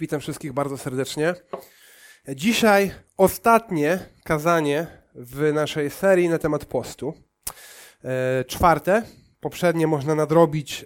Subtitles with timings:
[0.00, 1.34] Witam wszystkich bardzo serdecznie.
[2.28, 7.14] Dzisiaj ostatnie kazanie w naszej serii na temat postu.
[8.04, 9.02] E, czwarte,
[9.40, 10.84] poprzednie można nadrobić,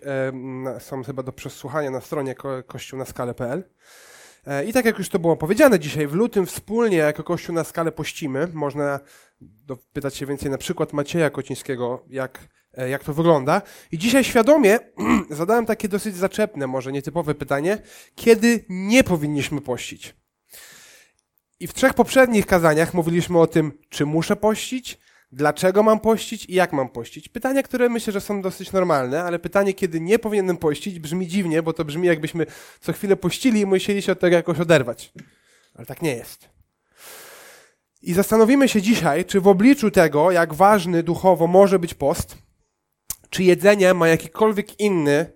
[0.77, 2.35] e, są chyba do przesłuchania na stronie
[2.67, 3.65] kościółnaskale.pl.
[4.47, 7.65] E, I tak jak już to było powiedziane dzisiaj, w lutym wspólnie jako Kościół na
[7.65, 8.49] skalę pościmy.
[8.53, 9.01] Można
[9.41, 13.63] dopytać się więcej na przykład Macieja Kocińskiego, jak jak to wygląda.
[13.93, 14.79] I dzisiaj świadomie
[15.31, 17.79] zadałem takie dosyć zaczepne, może nietypowe pytanie,
[18.15, 20.15] kiedy nie powinniśmy pościć.
[21.61, 24.99] I w trzech poprzednich kazaniach mówiliśmy o tym, czy muszę pościć,
[25.33, 27.29] dlaczego mam pościć i jak mam pościć.
[27.29, 31.63] Pytania, które myślę, że są dosyć normalne, ale pytanie, kiedy nie powinienem pościć, brzmi dziwnie,
[31.63, 32.47] bo to brzmi jakbyśmy
[32.81, 35.13] co chwilę pościli i musieli się od tego jakoś oderwać.
[35.75, 36.49] Ale tak nie jest.
[38.03, 42.37] I zastanowimy się dzisiaj, czy w obliczu tego, jak ważny duchowo może być post,
[43.31, 45.33] czy jedzenie ma jakikolwiek inny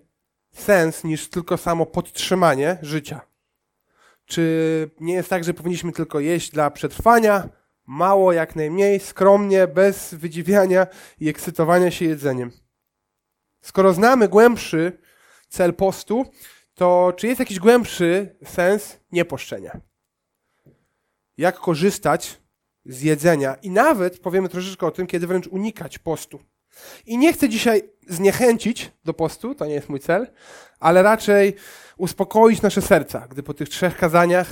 [0.51, 3.21] sens niż tylko samo podtrzymanie życia?
[4.25, 7.49] Czy nie jest tak, że powinniśmy tylko jeść dla przetrwania,
[7.85, 10.87] mało, jak najmniej, skromnie, bez wydziwiania
[11.19, 12.51] i ekscytowania się jedzeniem?
[13.61, 14.97] Skoro znamy głębszy
[15.49, 16.25] cel postu,
[16.75, 19.81] to czy jest jakiś głębszy sens nieposzczenia?
[21.37, 22.41] Jak korzystać
[22.85, 23.55] z jedzenia?
[23.55, 26.39] I nawet powiemy troszeczkę o tym, kiedy wręcz unikać postu.
[27.05, 30.27] I nie chcę dzisiaj zniechęcić do postu, to nie jest mój cel,
[30.79, 31.55] ale raczej
[31.97, 34.47] uspokoić nasze serca, gdy po tych trzech kazaniach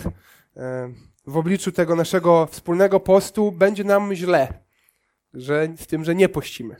[0.58, 0.94] e,
[1.27, 4.53] w obliczu tego naszego wspólnego postu będzie nam źle,
[5.33, 6.75] że, z tym, że nie pościmy.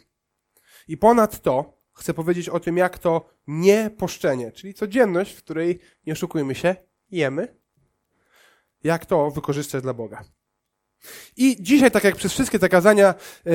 [0.88, 6.56] I ponadto chcę powiedzieć o tym, jak to nieposzczenie, czyli codzienność, w której, nie oszukujmy
[6.56, 6.76] się,
[7.12, 7.56] jemy,
[8.84, 10.24] jak to wykorzystać dla Boga.
[11.38, 13.52] I dzisiaj, tak jak przez wszystkie te kazania, e,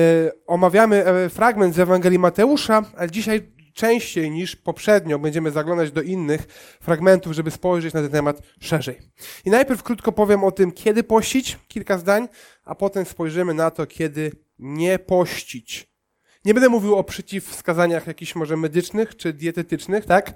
[0.47, 6.45] omawiamy e, fragment z Ewangelii Mateusza, ale dzisiaj częściej niż poprzednio będziemy zaglądać do innych
[6.81, 8.99] fragmentów, żeby spojrzeć na ten temat szerzej.
[9.45, 12.27] I najpierw krótko powiem o tym, kiedy pościć, kilka zdań,
[12.63, 15.97] a potem spojrzymy na to, kiedy nie pościć.
[16.45, 20.33] Nie będę mówił o przeciwwskazaniach jakichś może medycznych czy dietetycznych, tak?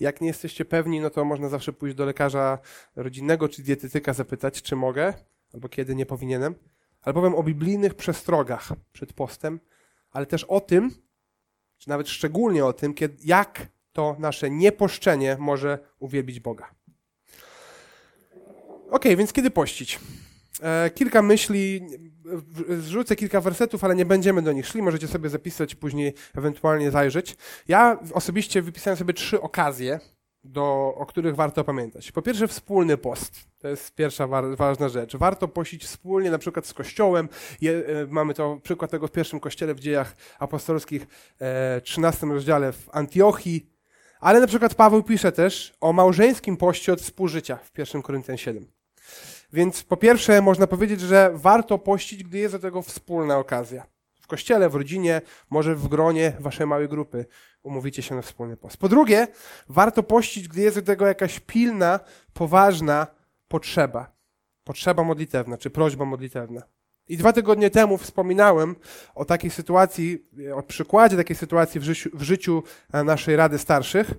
[0.00, 2.58] Jak nie jesteście pewni, no to można zawsze pójść do lekarza
[2.96, 5.14] rodzinnego czy dietetyka zapytać, czy mogę
[5.56, 6.54] albo kiedy nie powinienem,
[7.02, 9.60] ale powiem o biblijnych przestrogach przed postem,
[10.10, 10.90] ale też o tym,
[11.78, 16.74] czy nawet szczególnie o tym, kiedy, jak to nasze nieposzczenie może uwielbić Boga.
[18.90, 20.00] Ok, więc kiedy pościć?
[20.62, 21.80] E, kilka myśli,
[22.78, 24.82] zrzucę kilka wersetów, ale nie będziemy do nich szli.
[24.82, 27.36] Możecie sobie zapisać, później ewentualnie zajrzeć.
[27.68, 30.00] Ja osobiście wypisałem sobie trzy okazje,
[30.52, 32.12] do, o których warto pamiętać.
[32.12, 33.34] Po pierwsze, wspólny post.
[33.58, 35.16] To jest pierwsza wa ważna rzecz.
[35.16, 37.28] Warto pościć wspólnie, na przykład z Kościołem.
[37.60, 41.06] Je, e, mamy to przykład tego w pierwszym kościele w dziejach apostolskich,
[41.40, 43.70] e, 13 rozdziale w Antiochii.
[44.20, 48.66] Ale na przykład Paweł pisze też o małżeńskim poście od współżycia w 1 Koryntian 7.
[49.52, 53.95] Więc po pierwsze, można powiedzieć, że warto pościć, gdy jest do tego wspólna okazja.
[54.26, 57.26] W kościele, w rodzinie, może w gronie waszej małej grupy
[57.62, 58.76] umówicie się na wspólny post.
[58.76, 59.28] Po drugie,
[59.68, 62.00] warto pościć, gdy jest do tego jakaś pilna,
[62.32, 63.06] poważna
[63.48, 64.12] potrzeba.
[64.64, 66.62] Potrzeba modlitewna, czy prośba modlitewna.
[67.08, 68.76] I dwa tygodnie temu wspominałem
[69.14, 72.62] o takiej sytuacji, o przykładzie takiej sytuacji w życiu, w życiu
[73.04, 74.14] naszej Rady Starszych.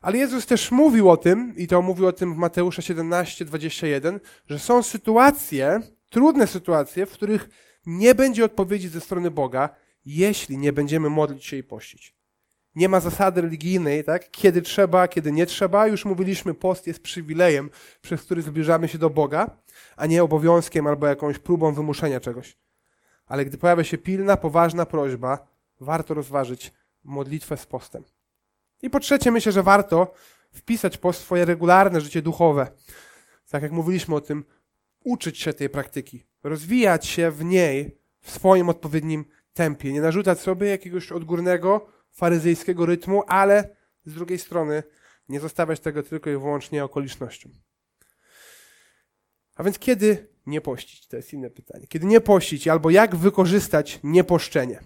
[0.00, 4.20] Ale Jezus też mówił o tym, i to mówił o tym w Mateusza 17, 21,
[4.48, 5.80] że są sytuacje,
[6.10, 9.68] trudne sytuacje, w których nie będzie odpowiedzi ze strony Boga,
[10.04, 12.14] jeśli nie będziemy modlić się i pościć.
[12.74, 14.30] Nie ma zasady religijnej, tak?
[14.30, 15.86] Kiedy trzeba, kiedy nie trzeba.
[15.86, 17.70] Już mówiliśmy, post jest przywilejem,
[18.00, 19.56] przez który zbliżamy się do Boga,
[19.96, 22.56] a nie obowiązkiem albo jakąś próbą wymuszenia czegoś.
[23.26, 25.48] Ale gdy pojawia się pilna, poważna prośba,
[25.80, 26.72] warto rozważyć
[27.04, 28.04] modlitwę z postem.
[28.82, 30.14] I po trzecie, myślę, że warto
[30.52, 32.66] wpisać post w swoje regularne życie duchowe.
[33.50, 34.44] Tak jak mówiliśmy o tym,
[35.04, 40.68] uczyć się tej praktyki, rozwijać się w niej w swoim odpowiednim tempie, nie narzucać sobie
[40.68, 44.82] jakiegoś odgórnego, faryzejskiego rytmu, ale z drugiej strony
[45.28, 47.52] nie zostawiać tego tylko i wyłącznie okolicznościom.
[49.56, 51.06] A więc kiedy nie pościć?
[51.06, 51.86] To jest inne pytanie.
[51.86, 54.80] Kiedy nie pościć albo jak wykorzystać nieposzczenie?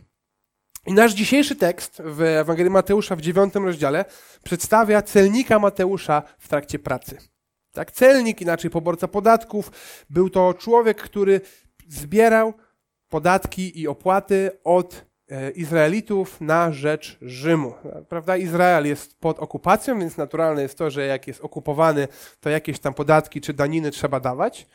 [0.86, 4.04] I nasz dzisiejszy tekst w Ewangelii Mateusza w dziewiątym rozdziale
[4.44, 7.33] przedstawia celnika Mateusza w trakcie pracy.
[7.74, 9.70] Tak, celnik, inaczej poborca podatków,
[10.10, 11.40] był to człowiek, który
[11.88, 12.54] zbierał
[13.08, 17.74] podatki i opłaty od e, Izraelitów na rzecz Rzymu.
[18.08, 18.36] Prawda?
[18.36, 22.08] Izrael jest pod okupacją, więc naturalne jest to, że jak jest okupowany,
[22.40, 24.66] to jakieś tam podatki czy daniny trzeba dawać.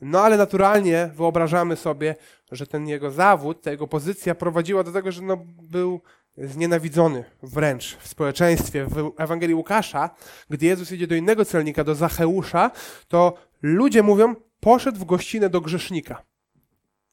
[0.00, 2.14] No ale naturalnie wyobrażamy sobie,
[2.52, 6.00] że ten jego zawód, ta jego pozycja prowadziła do tego, że no, był
[6.36, 8.86] znienawidzony wręcz w społeczeństwie.
[8.86, 10.10] W Ewangelii Łukasza,
[10.50, 12.70] gdy Jezus idzie do innego celnika, do Zacheusza,
[13.08, 16.22] to ludzie mówią, poszedł w gościnę do grzesznika.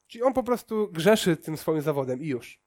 [0.06, 2.60] Czyli on po prostu grzeszy tym swoim zawodem i już.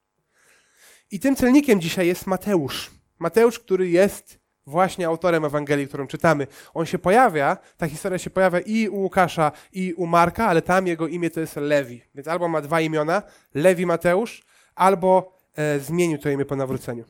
[1.11, 2.91] I tym celnikiem dzisiaj jest Mateusz.
[3.19, 6.47] Mateusz, który jest właśnie autorem Ewangelii, którą czytamy.
[6.73, 10.87] On się pojawia, ta historia się pojawia i u Łukasza, i u Marka, ale tam
[10.87, 12.01] jego imię to jest Lewi.
[12.15, 13.23] Więc albo ma dwa imiona,
[13.53, 14.43] Lewi Mateusz,
[14.75, 15.40] albo
[15.79, 17.05] zmienił to imię po nawróceniu.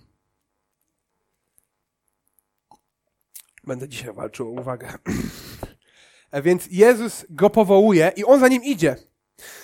[3.63, 4.93] Będę dzisiaj walczył o uwagę.
[6.31, 8.95] E, więc Jezus go powołuje i on za nim idzie.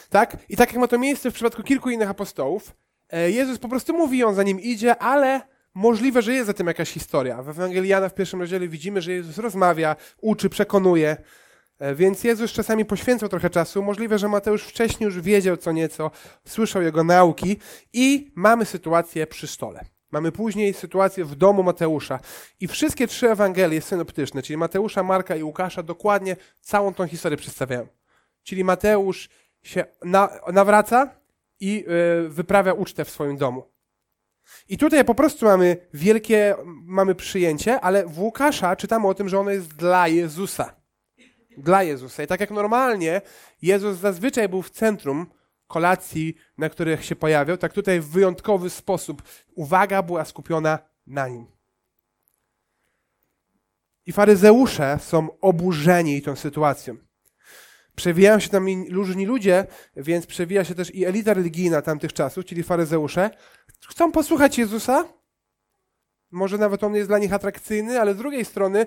[0.09, 0.37] Tak?
[0.49, 2.75] I tak jak ma to miejsce w przypadku kilku innych apostołów,
[3.09, 5.41] e, Jezus po prostu mówi, on za nim idzie, ale
[5.73, 7.43] możliwe, że jest za tym jakaś historia.
[7.43, 11.17] W Ewangelii Jana w pierwszym rozdziale widzimy, że Jezus rozmawia, uczy, przekonuje.
[11.79, 13.83] E, więc Jezus czasami poświęcał trochę czasu.
[13.83, 16.11] Możliwe, że Mateusz wcześniej już wiedział co nieco,
[16.45, 17.57] słyszał jego nauki
[17.93, 19.85] i mamy sytuację przy stole.
[20.11, 22.19] Mamy później sytuację w domu Mateusza.
[22.59, 27.87] I wszystkie trzy Ewangelie synoptyczne, czyli Mateusza, Marka i Łukasza, dokładnie całą tą historię przedstawiają.
[28.43, 29.29] Czyli Mateusz
[29.63, 31.09] się na, nawraca
[31.59, 31.85] i
[32.21, 33.63] yy, wyprawia ucztę w swoim domu.
[34.69, 39.39] I tutaj po prostu mamy wielkie, mamy przyjęcie, ale w Łukasza czytamy o tym, że
[39.39, 40.76] ono jest dla Jezusa.
[41.57, 42.23] Dla Jezusa.
[42.23, 43.21] I tak jak normalnie
[43.61, 45.27] Jezus zazwyczaj był w centrum
[45.67, 49.23] kolacji, na których się pojawiał, tak tutaj w wyjątkowy sposób
[49.55, 51.45] uwaga była skupiona na nim.
[54.05, 56.97] I faryzeusze są oburzeni tą sytuacją.
[57.95, 59.65] Przewijają się tam różni ludzie,
[59.95, 63.29] więc przewija się też i elita religijna tamtych czasów, czyli faryzeusze.
[63.87, 65.05] Chcą posłuchać Jezusa.
[66.31, 68.85] Może nawet on jest dla nich atrakcyjny, ale z drugiej strony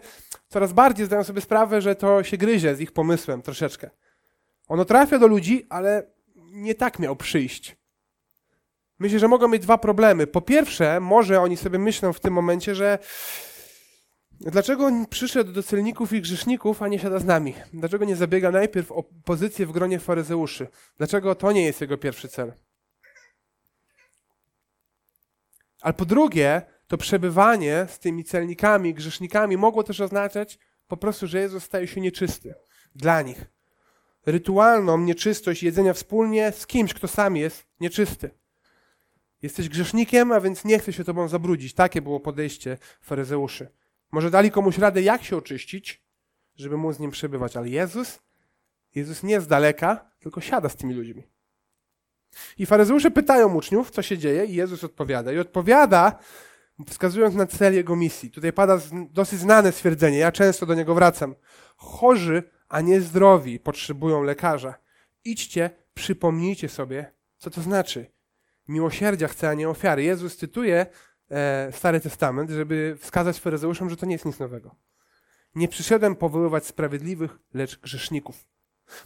[0.48, 3.90] coraz bardziej zdają sobie sprawę, że to się gryzie z ich pomysłem troszeczkę.
[4.68, 6.02] Ono trafia do ludzi, ale
[6.36, 7.76] nie tak miał przyjść.
[8.98, 10.26] Myślę, że mogą mieć dwa problemy.
[10.26, 12.98] Po pierwsze, może oni sobie myślą w tym momencie, że
[14.40, 17.54] dlaczego on przyszedł do celników i grzeszników, a nie siada z nami?
[17.72, 20.68] Dlaczego nie zabiega najpierw o pozycję w gronie faryzeuszy?
[20.96, 22.52] Dlaczego to nie jest jego pierwszy cel?
[25.80, 30.58] Ale po drugie, to przebywanie z tymi celnikami, grzesznikami mogło też oznaczać
[30.88, 32.54] po prostu, że Jezus staje się nieczysty
[32.94, 33.44] dla nich
[34.26, 38.30] rytualną nieczystość jedzenia wspólnie z kimś, kto sam jest nieczysty.
[39.42, 41.74] Jesteś grzesznikiem, a więc nie chcę się tobą zabrudzić.
[41.74, 43.68] Takie było podejście faryzeuszy.
[44.12, 46.02] Może dali komuś radę, jak się oczyścić,
[46.56, 48.18] żeby móc z nim przebywać, ale Jezus,
[48.94, 51.22] Jezus nie z daleka, tylko siada z tymi ludźmi.
[52.58, 55.32] I faryzeusze pytają uczniów, co się dzieje, i Jezus odpowiada.
[55.32, 56.18] I odpowiada,
[56.86, 58.30] wskazując na cel jego misji.
[58.30, 58.78] Tutaj pada
[59.10, 61.34] dosyć znane stwierdzenie, ja często do niego wracam.
[61.76, 64.74] Chorzy a nie zdrowi potrzebują lekarza.
[65.24, 68.06] Idźcie, przypomnijcie sobie, co to znaczy.
[68.68, 70.02] Miłosierdzia chce, a nie ofiary.
[70.02, 70.86] Jezus cytuje
[71.30, 74.74] e, Stary Testament, żeby wskazać faryzeuszom, że to nie jest nic nowego.
[75.54, 78.48] Nie przyszedłem powoływać sprawiedliwych, lecz grzeszników.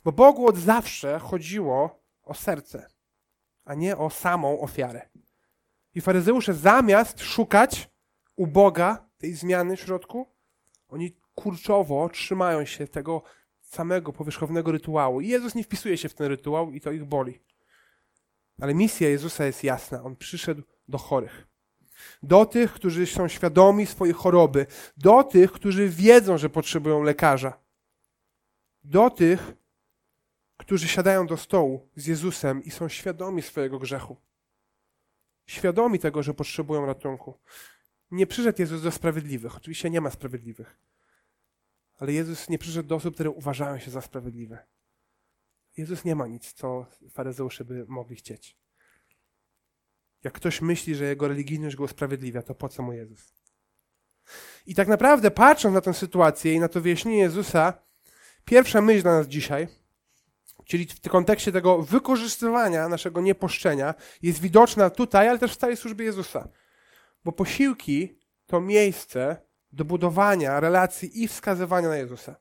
[0.04, 2.86] Bo Bogu od zawsze chodziło o serce,
[3.64, 5.08] a nie o samą ofiarę.
[5.94, 7.90] I faryzeusze zamiast szukać
[8.36, 10.26] u Boga tej zmiany w środku,
[10.88, 13.22] oni kurczowo trzymają się tego
[13.60, 15.20] samego powierzchownego rytuału.
[15.20, 17.40] I Jezus nie wpisuje się w ten rytuał i to ich boli.
[18.60, 20.02] Ale misja Jezusa jest jasna.
[20.02, 21.46] On przyszedł do chorych.
[22.22, 24.66] Do tych, którzy są świadomi swojej choroby.
[24.96, 27.58] Do tych, którzy wiedzą, że potrzebują lekarza.
[28.84, 29.52] Do tych,
[30.56, 34.16] którzy siadają do stołu z Jezusem i są świadomi swojego grzechu.
[35.46, 37.40] Świadomi tego, że potrzebują ratunku.
[38.10, 39.56] Nie przyszedł Jezus do sprawiedliwych.
[39.56, 40.78] Oczywiście nie ma sprawiedliwych.
[41.98, 44.66] Ale Jezus nie przyszedł do osób, które uważają się za sprawiedliwe.
[45.76, 48.56] Jezus nie ma nic, co faryzeusze by mogli chcieć.
[50.24, 53.34] Jak ktoś myśli, że jego religijność go usprawiedliwia, to po co mu Jezus?
[54.66, 57.82] I tak naprawdę, patrząc na tę sytuację i na to wyjaśnienie Jezusa,
[58.44, 59.68] pierwsza myśl dla nas dzisiaj,
[60.64, 66.04] czyli w kontekście tego wykorzystywania naszego nieposzczenia, jest widoczna tutaj, ale też w całej służbie
[66.04, 66.48] Jezusa.
[67.24, 69.36] Bo posiłki to miejsce,
[69.72, 72.36] do budowania relacji i wskazywania na Jezusa.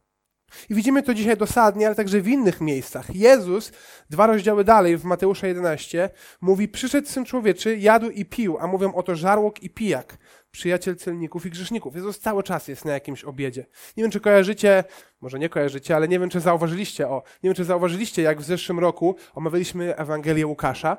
[0.70, 3.16] I widzimy to dzisiaj dosadnie, ale także w innych miejscach.
[3.16, 3.72] Jezus,
[4.10, 6.10] dwa rozdziały dalej, w Mateusza 11,
[6.42, 10.18] mówi, przyszedł Syn Człowieczy, jadł i pił, a mówią oto żarłok i pijak,
[10.52, 11.96] przyjaciel celników i grzeszników.
[11.96, 13.66] Jezus cały czas jest na jakimś obiedzie.
[13.98, 14.84] Nie wiem, czy kojarzycie,
[15.22, 18.44] może nie kojarzycie, ale nie wiem, czy zauważyliście, o, nie wiem, czy zauważyliście, jak w
[18.44, 20.98] zeszłym roku omawialiśmy Ewangelię Łukasza.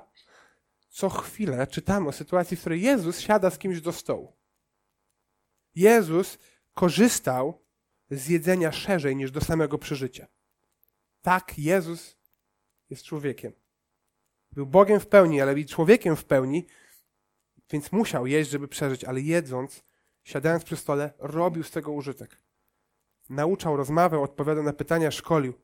[0.88, 4.32] Co chwilę czytamy o sytuacji, w której Jezus siada z kimś do stołu.
[5.75, 6.38] Jezus
[6.75, 7.63] korzystał
[8.11, 10.26] z jedzenia szerzej niż do samego przeżycia.
[11.23, 12.16] Tak, Jezus
[12.90, 13.52] jest człowiekiem.
[14.52, 16.66] Był Bogiem w pełni, ale i człowiekiem w pełni.
[17.70, 19.84] więc musiał jeść, żeby przeżyć, ale jedząc,
[20.25, 22.40] siadając przy stole, robił z tego użytek.
[23.28, 25.54] Nauczał, rozmawiał, odpowiadał na pytania, szkolił.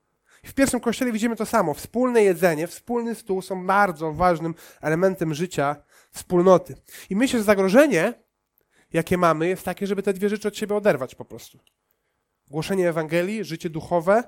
[0.45, 1.75] W pierwszym kościele widzimy to samo.
[1.75, 5.77] Wspólne jedzenie, wspólny stół są bardzo ważnym elementem życia
[6.11, 6.75] wspólnoty.
[7.11, 8.15] I myślę, że zagrożenie,
[8.93, 11.59] jakie mamy, jest takie, żeby te dwie rzeczy od siebie oderwać po prostu.
[12.51, 14.23] Głoszenie Ewangelii, życie duchowe,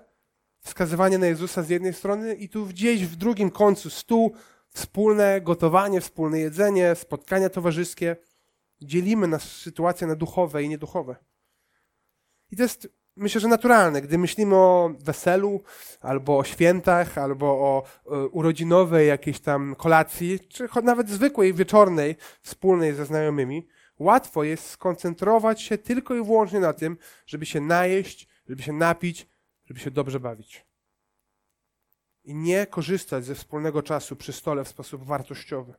[0.61, 4.33] wskazywanie na Jezusa z jednej strony i tu gdzieś w drugim końcu stół,
[4.69, 8.17] wspólne gotowanie, wspólne jedzenie, spotkania towarzyskie.
[8.83, 11.17] Dzielimy nas sytuacje na duchowe i nieduchowe.
[12.51, 14.03] I to jest myślę, że naturalne.
[14.03, 15.63] Gdy myślimy o weselu,
[16.01, 22.95] albo o świętach, albo o, o urodzinowej jakiejś tam kolacji, czy nawet zwykłej, wieczornej, wspólnej
[22.95, 23.69] ze znajomymi,
[24.03, 29.29] łatwo jest skoncentrować się tylko i wyłącznie na tym, żeby się najeść, żeby się napić,
[29.65, 30.67] żeby się dobrze bawić.
[32.25, 35.75] I nie korzystać ze wspólnego czasu przy stole w sposób wartościowy.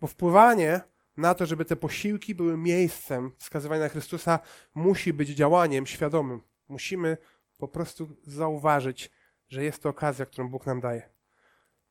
[0.00, 0.80] Bo wpływanie
[1.16, 4.38] na to, żeby te posiłki były miejscem wskazywania Chrystusa,
[4.74, 6.42] musi być działaniem świadomym.
[6.68, 7.16] Musimy
[7.58, 9.10] po prostu zauważyć,
[9.48, 11.10] że jest to okazja, którą Bóg nam daje.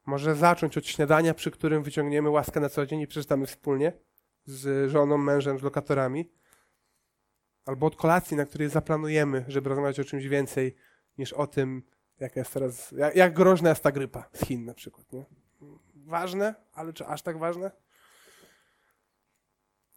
[0.05, 3.93] Może zacząć od śniadania, przy którym wyciągniemy łaskę na co dzień i przeczytamy wspólnie
[4.45, 6.31] z żoną, mężem, z lokatorami.
[7.65, 10.75] Albo od kolacji, na której zaplanujemy, żeby rozmawiać o czymś więcej
[11.17, 11.83] niż o tym,
[12.19, 15.13] jak jest teraz, jak, jak groźna jest ta grypa z Chin na przykład.
[15.13, 15.25] Nie?
[15.95, 17.71] Ważne, ale czy aż tak ważne?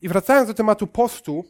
[0.01, 1.45] I wracając do tematu postu,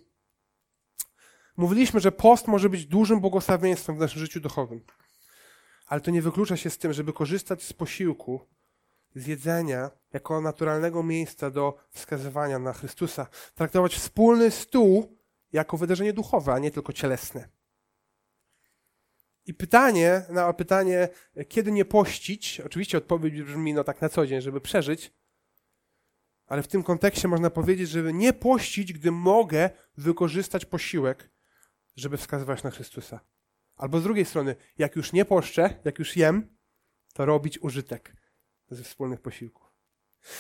[1.57, 4.81] mówiliśmy, że post może być dużym błogosławieństwem w naszym życiu duchowym.
[5.87, 8.41] Ale to nie wyklucza się z tym, żeby korzystać z posiłku,
[9.15, 13.27] z jedzenia, jako naturalnego miejsca do wskazywania na Chrystusa.
[13.55, 15.19] Traktować wspólny stół
[15.53, 17.49] jako wydarzenie duchowe, a nie tylko cielesne.
[19.47, 21.09] I pytanie, na pytanie,
[21.49, 25.13] kiedy nie pościć, oczywiście odpowiedź brzmi, no tak na co dzień, żeby przeżyć,
[26.47, 31.31] ale w tym kontekście można powiedzieć, żeby nie pościć, gdy mogę wykorzystać posiłek,
[31.97, 33.21] żeby wskazywać na Chrystusa.
[33.77, 36.57] Albo z drugiej strony, jak już nie poszczę, jak już jem,
[37.13, 38.24] to robić użytek
[38.75, 39.65] ze wspólnych posiłków.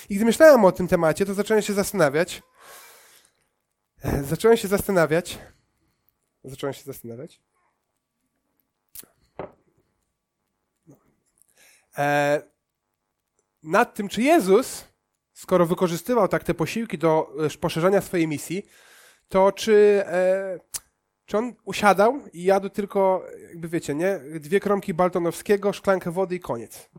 [0.08, 2.42] I gdy myślałem o tym temacie, to zacząłem się zastanawiać.
[4.22, 5.38] Zacząłem się zastanawiać.
[6.44, 7.40] Zacząłem się zastanawiać.
[11.98, 12.42] E,
[13.62, 14.84] nad tym, czy Jezus
[15.32, 18.66] skoro wykorzystywał tak te posiłki do e, poszerzania swojej misji,
[19.28, 20.58] to czy, e,
[21.26, 26.40] czy on usiadał i jadł tylko, jakby wiecie, nie, dwie kromki baltonowskiego, szklankę wody i
[26.40, 26.90] koniec?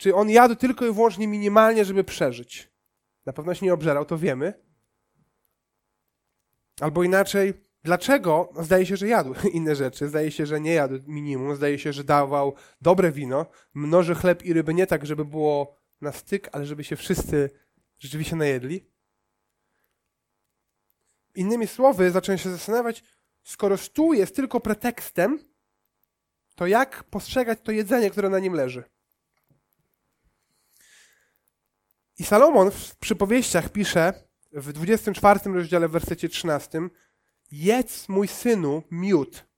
[0.00, 2.70] Czy on jadł tylko i wyłącznie minimalnie, żeby przeżyć?
[3.26, 4.54] Na pewno się nie obżerał, to wiemy.
[6.80, 8.52] Albo inaczej, dlaczego?
[8.54, 10.08] No, zdaje się, że jadł inne rzeczy.
[10.08, 11.56] Zdaje się, że nie jadł minimum.
[11.56, 16.12] Zdaje się, że dawał dobre wino, mnoży chleb i ryby nie tak, żeby było na
[16.12, 17.50] styk, ale żeby się wszyscy
[17.98, 18.86] rzeczywiście najedli.
[21.34, 23.04] Innymi słowy, zacząłem się zastanawiać,
[23.42, 25.38] skoro stół jest tylko pretekstem,
[26.54, 28.84] to jak postrzegać to jedzenie, które na nim leży?
[32.20, 34.12] I Salomon w przypowieściach pisze
[34.52, 36.80] w 24 rozdziale, w wersecie 13:
[37.52, 39.50] Jedz, mój synu, miód,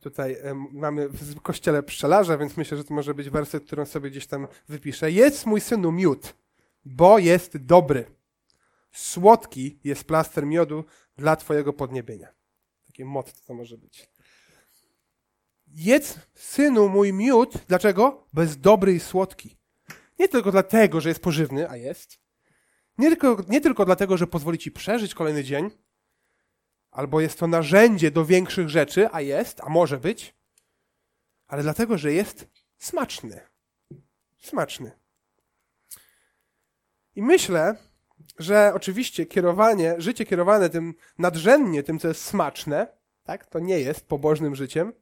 [0.00, 0.36] Tutaj
[0.72, 4.48] mamy w kościele pszczelarza, więc myślę, że to może być werset, którą sobie gdzieś tam
[4.68, 5.10] wypiszę.
[5.10, 6.34] Jedz mój synu miód,
[6.84, 8.04] bo jest dobry.
[8.92, 10.84] Słodki jest plaster miodu
[11.16, 12.28] dla twojego podniebienia.
[12.86, 14.10] Takie motto to może być.
[15.66, 17.54] Jedz, synu mój miód.
[17.68, 18.26] Dlaczego?
[18.32, 19.57] Bo jest dobry i słodki.
[20.18, 22.18] Nie tylko dlatego, że jest pożywny, a jest.
[22.98, 25.70] Nie tylko, nie tylko dlatego, że pozwoli ci przeżyć kolejny dzień,
[26.90, 30.34] albo jest to narzędzie do większych rzeczy, a jest, a może być,
[31.46, 32.46] ale dlatego, że jest
[32.78, 33.40] smaczny.
[34.38, 34.92] Smaczny.
[37.14, 37.76] I myślę,
[38.38, 42.86] że oczywiście kierowanie, życie kierowane tym nadrzędnie, tym, co jest smaczne,
[43.22, 44.92] tak, to nie jest pobożnym życiem.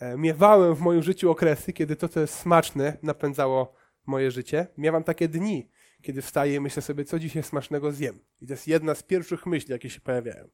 [0.00, 3.74] E, miewałem w moim życiu okresy, kiedy to, co jest smaczne, napędzało
[4.06, 4.66] moje życie.
[4.76, 5.70] Miewam takie dni,
[6.02, 8.18] kiedy wstaję i myślę sobie, co dzisiaj smacznego zjem.
[8.40, 10.48] I to jest jedna z pierwszych myśli, jakie się pojawiają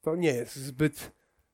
[0.00, 1.12] to nie jest zbyt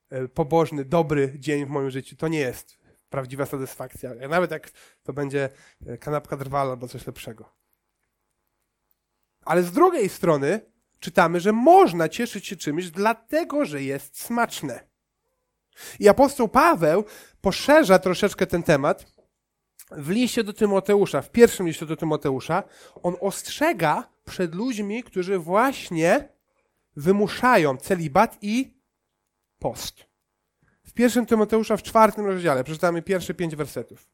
[0.09, 2.15] e, pobożny, dobry dzień w moim życiu.
[2.15, 2.79] To nie jest
[3.09, 4.13] prawdziwa satysfakcja.
[4.29, 4.71] Nawet jak
[5.03, 5.49] to będzie
[5.85, 7.53] e, kanapka drwala albo coś lepszego.
[9.41, 10.61] Ale z drugiej strony
[10.99, 14.87] czytamy, że można cieszyć się czymś dlatego, że jest smaczne.
[15.99, 17.05] I apostoł Paweł
[17.41, 19.16] poszerza troszeczkę ten temat
[19.91, 22.63] w liście do Tymoteusza, w pierwszym liście do Tymoteusza,
[23.03, 26.29] on ostrzega przed ludźmi, którzy właśnie
[26.95, 28.77] wymuszają celibat i
[29.59, 30.05] post.
[30.83, 34.09] W pierwszym Tymoteusza w czwartym rozdziale przeczytamy pierwsze pięć wersetów.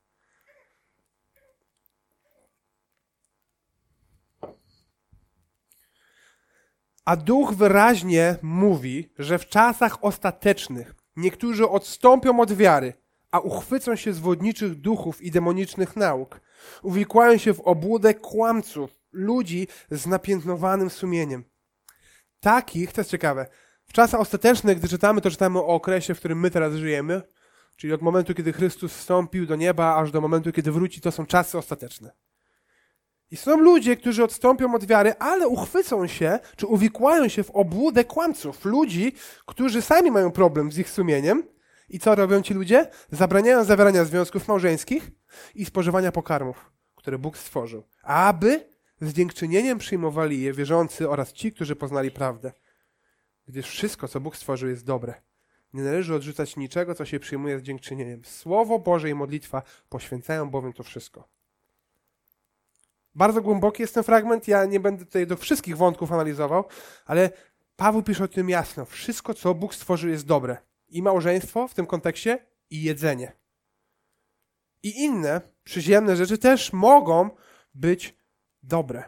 [7.05, 12.93] A duch wyraźnie mówi, że w czasach ostatecznych niektórzy odstąpią od wiary,
[13.33, 16.41] a uchwycą się zwodniczych duchów i demonicznych nauk.
[16.83, 21.43] Uwikłają się w obłudę kłamców, ludzi z napiętnowanym sumieniem.
[22.39, 23.45] Takich, to jest ciekawe,
[23.85, 27.21] w czasach ostatecznych, gdy czytamy, to czytamy o okresie, w którym my teraz żyjemy,
[27.77, 31.25] czyli od momentu, kiedy Chrystus wstąpił do nieba, aż do momentu, kiedy wróci, to są
[31.25, 32.11] czasy ostateczne.
[33.31, 38.03] I są ludzie, którzy odstąpią od wiary, ale uchwycą się, czy uwikłają się w obłudę
[38.03, 39.13] kłamców, ludzi,
[39.45, 41.43] którzy sami mają problem z ich sumieniem.
[41.89, 42.89] I co robią ci ludzie?
[43.11, 45.11] Zabraniają zawierania związków małżeńskich
[45.55, 48.69] i spożywania pokarmów, które Bóg stworzył, aby
[49.01, 52.51] z dziękczynieniem przyjmowali je wierzący oraz ci, którzy poznali prawdę.
[53.47, 55.21] Gdyż wszystko, co Bóg stworzył, jest dobre.
[55.73, 58.25] Nie należy odrzucać niczego, co się przyjmuje z dziękczynieniem.
[58.25, 61.29] Słowo Boże i modlitwa poświęcają bowiem to wszystko.
[63.15, 66.65] Bardzo głęboki jest ten fragment, ja nie będę tutaj do wszystkich wątków analizował,
[67.05, 67.29] ale
[67.75, 68.85] Paweł pisze o tym jasno.
[68.85, 70.57] Wszystko, co Bóg stworzył, jest dobre.
[70.93, 73.31] I małżeństwo w tym kontekście, i jedzenie.
[74.83, 77.29] I inne przyziemne rzeczy też mogą
[77.73, 78.15] być
[78.63, 79.03] dobre.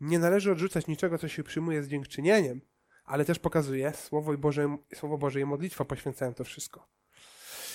[0.00, 2.60] Nie należy odrzucać niczego, co się przyjmuje z dziękczynieniem,
[3.04, 6.88] ale też pokazuje Słowo Boże, Słowo Boże i modlitwa poświęcają to wszystko.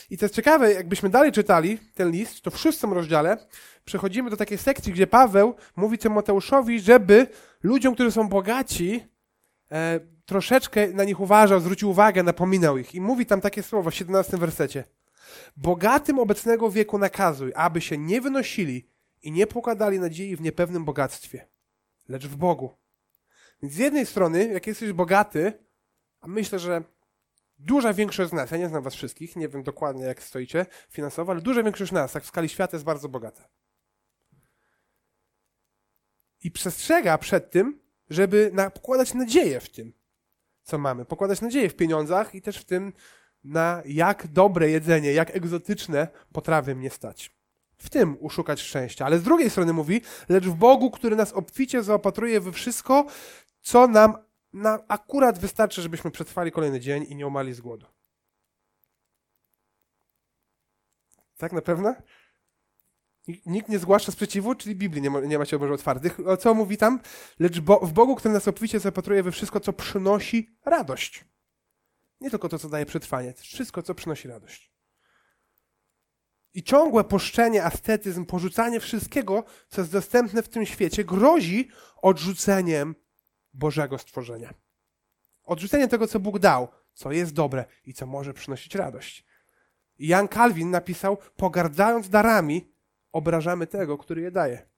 [0.10, 3.48] I to jest ciekawe, jakbyśmy dalej czytali ten list, to w szóstym rozdziale
[3.86, 7.27] przechodzimy do takiej sekcji, gdzie Paweł mówi Tymoteuszowi, żeby
[7.63, 9.08] ludziom, którzy są bogaci,
[9.71, 12.95] e, troszeczkę na nich uważał, zwrócił uwagę, napominał ich.
[12.95, 14.83] I mówi tam takie słowo w 17 wersecie.
[15.57, 18.89] Bogatym obecnego wieku nakazuj, aby się nie wynosili
[19.21, 21.47] i nie pokładali nadziei w niepewnym bogactwie,
[22.09, 22.77] lecz w Bogu.
[23.62, 25.53] Więc z jednej strony, jak jesteś bogaty,
[26.21, 26.83] a myślę, że
[27.59, 31.31] duża większość z nas, ja nie znam was wszystkich, nie wiem dokładnie jak stoicie finansowo,
[31.31, 33.50] ale duża większość z nas, tak w skali świata jest bardzo bogata.
[36.43, 39.93] I przestrzega przed tym, żeby na, pokładać nadzieję w tym,
[40.63, 41.05] co mamy.
[41.05, 42.93] Pokładać nadzieję w pieniądzach i też w tym,
[43.43, 47.37] na jak dobre jedzenie, jak egzotyczne potrawy mnie stać.
[47.77, 49.05] W tym uszukać szczęścia.
[49.05, 53.05] Ale z drugiej strony mówi, lecz w Bogu, który nas obficie zaopatruje we wszystko,
[53.61, 54.17] co nam
[54.53, 57.85] na akurat wystarczy, żebyśmy przetrwali kolejny dzień i nie umarli z głodu.
[61.37, 61.96] Tak na pewno?
[63.46, 66.20] Nikt nie zgłasza sprzeciwu, czyli Biblii nie, ma, nie macie oboży otwartych.
[66.27, 67.00] O co mówi tam?
[67.40, 71.25] Lecz bo, w Bogu, który nas obficie zapatruje we wszystko, co przynosi radość.
[72.22, 74.72] Nie tylko to, co daje przetrwanie, wszystko, co przynosi radość.
[76.53, 81.70] I ciągłe poszczenie, ascetyzm, porzucanie wszystkiego, co jest dostępne w tym świecie, grozi
[82.01, 82.96] odrzuceniem
[83.53, 84.53] Bożego stworzenia.
[85.44, 89.25] Odrzuceniem tego, co Bóg dał, co jest dobre i co może przynosić radość.
[90.00, 92.74] Jan Calvin napisał, pogardzając darami,
[93.18, 94.70] obrażamy tego, który je daje.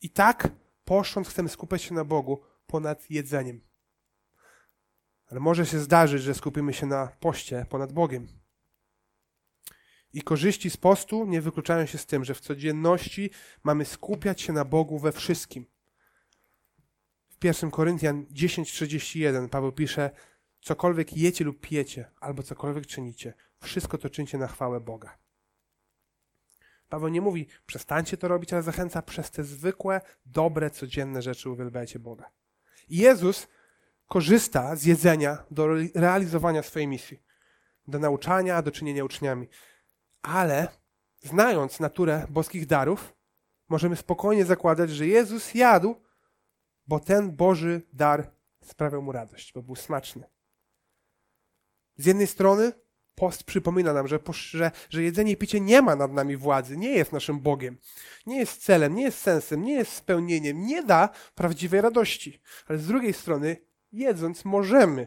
[0.00, 0.48] I tak,
[0.84, 3.60] poszcząc, chcemy skupiać się na Bogu ponad jedzeniem.
[5.26, 8.26] Ale może się zdarzyć, że skupimy się na poście ponad Bogiem.
[10.12, 13.30] I korzyści z postu nie wykluczają się z tym, że w codzienności
[13.62, 15.66] mamy skupiać się na Bogu we wszystkim.
[17.28, 20.10] W 1 Koryntian 10:31 Paweł pisze:
[20.60, 25.23] Cokolwiek jecie lub pijecie, albo cokolwiek czynicie, wszystko to czyńcie na chwałę Boga.
[26.94, 31.98] Paweł nie mówi, przestańcie to robić, ale zachęca przez te zwykłe, dobre, codzienne rzeczy uwielbiajcie
[31.98, 32.30] Boga.
[32.88, 33.48] I Jezus
[34.06, 37.22] korzysta z jedzenia do realizowania swojej misji,
[37.88, 39.48] do nauczania, do czynienia uczniami.
[40.22, 40.68] Ale
[41.22, 43.14] znając naturę boskich darów,
[43.68, 46.02] możemy spokojnie zakładać, że Jezus jadł,
[46.86, 48.30] bo ten Boży dar
[48.62, 50.24] sprawiał mu radość, bo był smaczny.
[51.96, 52.72] Z jednej strony
[53.14, 56.90] Post przypomina nam, że, że, że jedzenie i picie nie ma nad nami władzy, nie
[56.90, 57.76] jest naszym Bogiem,
[58.26, 62.40] nie jest celem, nie jest sensem, nie jest spełnieniem, nie da prawdziwej radości.
[62.68, 63.56] Ale z drugiej strony,
[63.92, 65.06] jedząc, możemy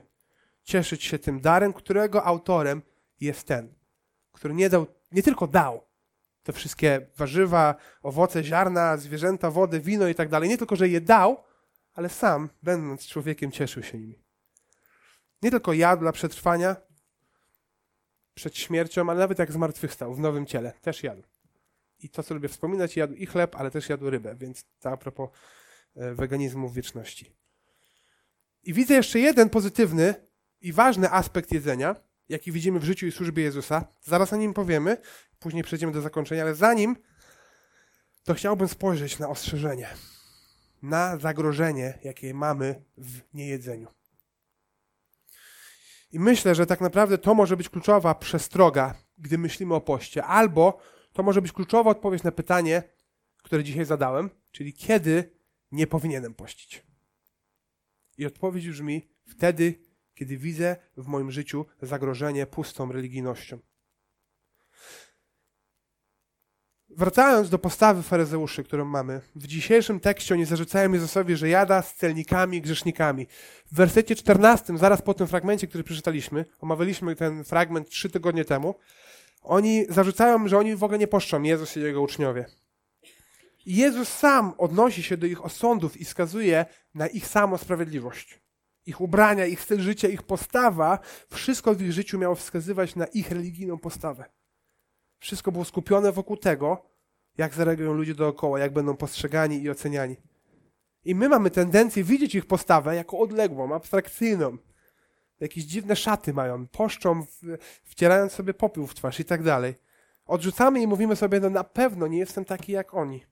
[0.63, 2.82] cieszyć się tym darem, którego autorem
[3.20, 3.74] jest ten,
[4.32, 5.88] który nie dał, nie tylko dał
[6.48, 11.02] te wszystkie warzywa, owoce, ziarna, zwierzęta, wody, wino i tak dalej, nie tylko, że je
[11.02, 11.43] dał,
[11.93, 14.24] ale sam, będąc człowiekiem, cieszył się nimi.
[15.41, 16.76] Nie tylko jadł dla przetrwania,
[18.38, 21.23] przed śmiercią, ale nawet jak zmartwychwstał w nowym ciele, też jadł.
[22.00, 24.97] I to, co lubię wspominać, jadł i chleb, ale też jadł rybę, więc to a
[24.97, 25.30] propos
[25.95, 27.32] e, weganizmu w wieczności.
[28.63, 30.13] I widzę jeszcze jeden pozytywny
[30.62, 31.95] i ważny aspekt jedzenia,
[32.30, 33.88] jaki widzimy w życiu i służbie Jezusa.
[34.02, 34.97] Zaraz o nim powiemy,
[35.39, 36.95] później przejdziemy do zakończenia, ale zanim,
[38.23, 39.88] to chciałbym spojrzeć na ostrzeżenie,
[40.82, 43.88] na zagrożenie, jakie mamy w niejedzeniu.
[46.12, 50.24] I myślę, że tak naprawdę to może być kluczowa przestroga, gdy myślimy o poście.
[50.24, 50.80] Albo
[51.13, 52.84] to może być kluczowa odpowiedź na pytanie,
[53.43, 55.38] które dzisiaj zadałem, czyli kiedy
[55.72, 56.84] nie powinienem pościć.
[58.17, 59.76] I odpowiedź brzmi wtedy,
[60.13, 63.60] kiedy widzę w moim życiu zagrożenie pustą religijnością.
[66.98, 71.96] Wracając do postawy faryzeuszy, którą mamy, w dzisiejszym tekście oni zarzucają Jezusowi, że jada z
[71.96, 73.28] celnikami, grzesznikami.
[73.72, 78.76] W wersecie 14, zaraz po tym fragmencie, który przeczytaliśmy, omawialiśmy ten fragment trzy tygodnie temu,
[79.42, 82.46] oni zarzucają, że oni w ogóle nie poszczą, Jezus i jego uczniowie.
[83.66, 88.40] I Jezus sam odnosi się do ich osądów i wskazuje na ich samosprawiedliwość.
[88.86, 91.00] Ich ubrania, ich styl życia, ich postawa,
[91.34, 94.37] wszystko w ich życiu miało wskazywać na ich religijną postawę.
[95.20, 96.86] Wszystko było skupione wokół tego,
[97.38, 100.16] jak zareagują ludzie dookoła, jak będą postrzegani i oceniani.
[101.06, 104.58] I my mamy tendencję widzieć ich postawę jako odległą, abstrakcyjną.
[105.40, 107.26] Jakieś dziwne szaty mają, poszczą,
[107.84, 109.76] wcierając sobie popiół w twarz i tak dalej.
[110.26, 113.26] Odrzucamy i mówimy sobie, no na pewno nie jestem taki jak oni.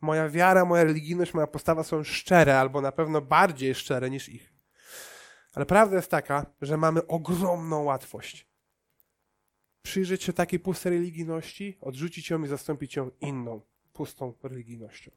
[0.00, 4.52] Moja wiara, moja religijność, moja postawa są szczere, albo na pewno bardziej szczere niż ich.
[5.54, 8.51] Ale prawda jest taka, że mamy ogromną łatwość
[9.82, 13.60] przyjrzeć się takiej pustej religijności, odrzucić ją i zastąpić ją inną,
[13.92, 15.10] pustą religijnością.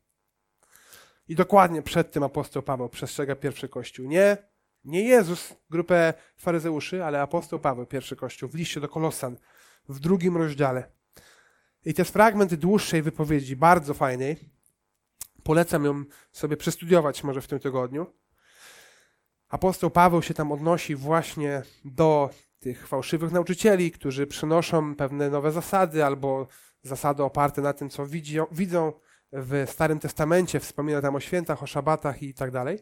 [1.27, 4.07] I dokładnie przed tym apostoł Paweł przestrzega pierwszy kościół.
[4.07, 4.37] Nie,
[4.85, 9.37] nie Jezus, grupę faryzeuszy, ale apostoł Paweł, pierwszy kościół, w liście do Kolosan,
[9.89, 10.91] w drugim rozdziale.
[11.85, 14.37] I to jest fragment dłuższej wypowiedzi, bardzo fajnej.
[15.43, 18.13] Polecam ją sobie przestudiować może w tym tygodniu.
[19.49, 22.29] Apostoł Paweł się tam odnosi właśnie do
[22.65, 26.47] tych fałszywych nauczycieli, którzy przynoszą pewne nowe zasady albo
[26.83, 28.93] zasady oparte na tym, co widzą, widzą
[29.31, 32.79] w Starym Testamencie, wspomina tam o świętach, o szabatach i tak dalej.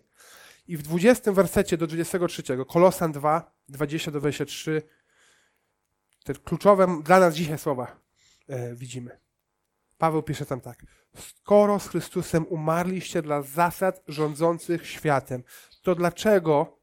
[0.68, 4.82] I w 20 wersecie do 23, Kolosan 2, 20 do 23,
[6.24, 7.96] te kluczowe dla nas dzisiaj słowa
[8.48, 9.20] e, widzimy.
[9.98, 10.84] Paweł pisze tam tak.
[11.18, 15.44] Skoro z Chrystusem umarliście dla zasad rządzących światem,
[15.82, 16.80] to dlaczego,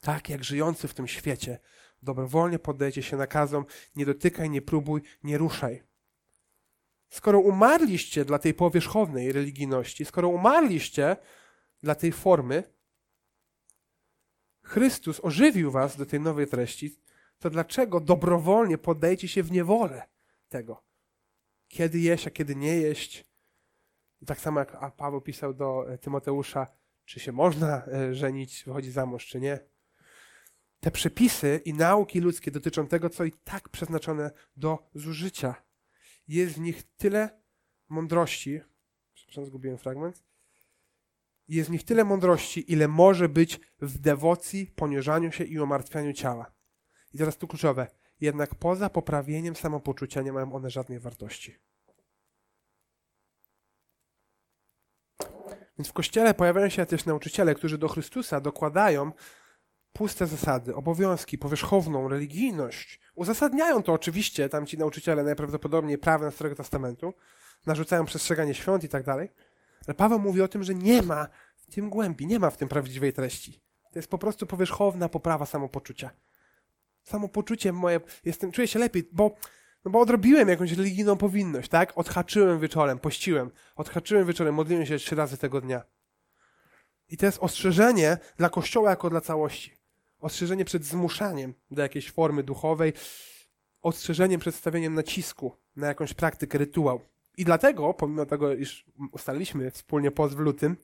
[0.00, 1.58] tak jak żyjący w tym świecie,
[2.02, 3.64] dobrowolnie poddajecie się nakazom,
[3.96, 5.82] nie dotykaj, nie próbuj, nie ruszaj.
[7.10, 11.16] Skoro umarliście dla tej powierzchownej religijności, skoro umarliście
[11.82, 12.72] dla tej formy,
[14.64, 16.96] Chrystus ożywił was do tej nowej treści,
[17.38, 20.02] to dlaczego dobrowolnie poddajecie się w niewolę
[20.48, 20.84] tego?
[21.68, 23.32] Kiedy jeść, a kiedy nie jeść?
[24.26, 26.66] tak samo jak Paweł pisał do Tymoteusza,
[27.04, 29.58] czy się można e, żenić, wychodzić za mąż, czy nie
[30.82, 35.54] te przepisy i nauki ludzkie dotyczą tego, co i tak przeznaczone do zużycia.
[36.28, 37.42] Jest w nich tyle
[37.88, 38.60] mądrości,
[39.14, 40.24] przepraszam, zgubiłem fragment,
[41.48, 46.52] jest w nich tyle mądrości, ile może być w dewocji, poniżaniu się i umartwianiu ciała.
[47.14, 47.86] I teraz tu kluczowe.
[48.20, 51.58] Jednak poza poprawieniem samopoczucia nie mają one żadnej wartości.
[55.78, 59.12] Więc w kościele pojawiają się też nauczyciele, którzy do Chrystusa dokładają
[60.02, 63.00] puste zasady, obowiązki, powierzchowną religijność.
[63.14, 67.14] Uzasadniają to oczywiście tam ci nauczyciele najprawdopodobniej prawem Starego Testamentu,
[67.66, 69.28] narzucają przestrzeganie świąt i tak dalej.
[69.86, 72.68] Ale Paweł mówi o tym, że nie ma w tym głębi, nie ma w tym
[72.68, 73.62] prawdziwej treści.
[73.92, 76.10] To jest po prostu powierzchowna poprawa samopoczucia.
[77.02, 79.34] Samopoczucie moje, jestem, czuję się lepiej, bo,
[79.84, 81.98] no bo odrobiłem jakąś religijną powinność, tak?
[81.98, 85.82] Odhaczyłem wieczorem, pościłem, odhaczyłem wieczorem, modliłem się trzy razy tego dnia.
[87.08, 89.81] I to jest ostrzeżenie dla Kościoła jako dla całości
[90.22, 92.92] ostrzeżenie przed zmuszaniem do jakiejś formy duchowej,
[93.82, 97.00] ostrzeżeniem przed stawieniem nacisku na jakąś praktykę, rytuał.
[97.36, 100.76] I dlatego, pomimo tego, iż ustaliliśmy wspólnie post w lutym,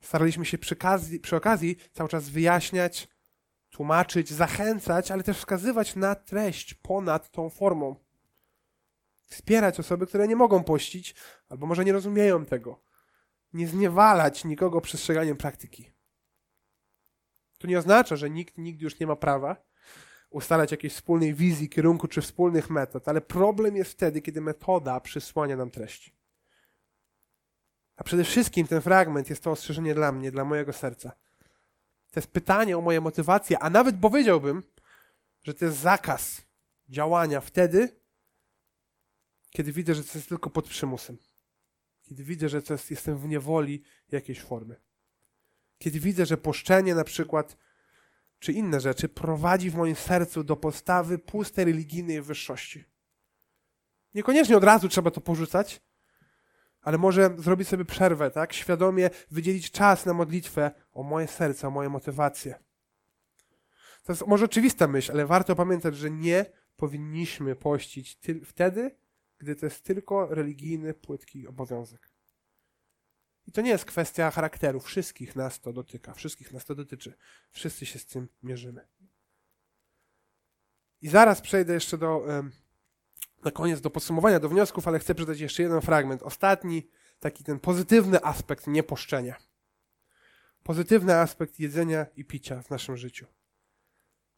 [0.00, 3.08] staraliśmy się przy okazji, przy okazji cały czas wyjaśniać,
[3.70, 7.96] tłumaczyć, zachęcać, ale też wskazywać na treść ponad tą formą.
[9.26, 11.14] Wspierać osoby, które nie mogą pościć,
[11.48, 12.80] albo może nie rozumieją tego.
[13.52, 15.93] Nie zniewalać nikogo przestrzeganiem praktyki.
[17.64, 19.56] To nie oznacza, że nikt nigdy już nie ma prawa
[20.30, 25.56] ustalać jakiejś wspólnej wizji, kierunku czy wspólnych metod, ale problem jest wtedy, kiedy metoda przysłania
[25.56, 26.14] nam treść.
[27.96, 31.10] A przede wszystkim ten fragment jest to ostrzeżenie dla mnie, dla mojego serca.
[32.10, 34.62] To jest pytanie o moje motywacje, a nawet powiedziałbym,
[35.42, 36.42] że to jest zakaz
[36.88, 38.00] działania wtedy,
[39.50, 41.18] kiedy widzę, że to jest tylko pod przymusem.
[42.02, 44.80] Kiedy widzę, że to jest, jestem w niewoli jakiejś formy.
[45.84, 47.56] Kiedy widzę, że poszczenie na przykład,
[48.38, 52.84] czy inne rzeczy prowadzi w moim sercu do postawy pustej religijnej wyższości.
[54.14, 55.80] Niekoniecznie od razu trzeba to porzucać,
[56.80, 58.52] ale może zrobić sobie przerwę, tak?
[58.52, 62.54] Świadomie wydzielić czas na modlitwę o moje serce, o moje motywacje.
[64.04, 68.96] To jest może oczywista myśl, ale warto pamiętać, że nie powinniśmy pościć wtedy,
[69.38, 72.13] gdy to jest tylko religijny, płytki obowiązek.
[73.46, 74.80] I to nie jest kwestia charakteru.
[74.80, 76.14] Wszystkich nas to dotyka.
[76.14, 77.14] Wszystkich nas to dotyczy.
[77.50, 78.86] Wszyscy się z tym mierzymy.
[81.02, 82.26] I zaraz przejdę jeszcze do,
[83.44, 86.22] na koniec do podsumowania, do wniosków, ale chcę przeczytać jeszcze jeden fragment.
[86.22, 86.88] Ostatni,
[87.20, 89.36] taki ten pozytywny aspekt nieposzczenia.
[90.62, 93.26] Pozytywny aspekt jedzenia i picia w naszym życiu.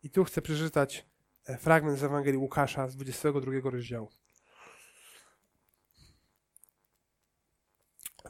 [0.02, 1.06] I tu chcę przeczytać
[1.44, 4.10] e, fragment z Ewangelii Łukasza z 22 rozdziału.